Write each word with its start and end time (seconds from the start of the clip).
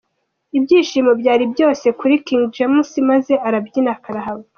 Ibyishimo 0.57 1.11
byari 1.21 1.43
byose 1.53 1.85
kuri 1.99 2.15
King 2.25 2.43
James 2.55 2.89
maze 3.09 3.33
arabyina 3.47 3.91
karahava. 4.03 4.47